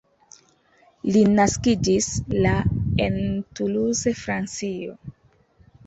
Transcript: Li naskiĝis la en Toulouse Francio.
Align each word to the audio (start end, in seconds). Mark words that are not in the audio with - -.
Li 1.15 1.21
naskiĝis 1.33 2.09
la 2.47 2.55
en 3.07 3.21
Toulouse 3.61 4.19
Francio. 4.27 5.03